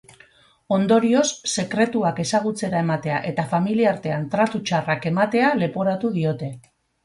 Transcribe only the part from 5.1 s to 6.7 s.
ematea leporatu diote.